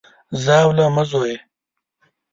ژاوله 0.43 0.85
مه 0.95 1.03
ژویه! 1.09 1.37